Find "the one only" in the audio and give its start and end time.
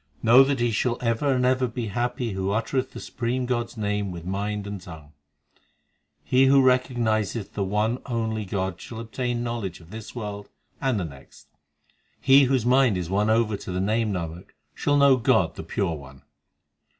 7.53-8.43